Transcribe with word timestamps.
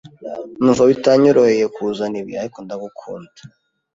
Ndumva 0.59 0.83
bitanyoroheye 0.91 1.65
kuzana 1.75 2.17
ibi, 2.21 2.33
ariko 2.41 2.57
ndagukunda. 2.65 3.39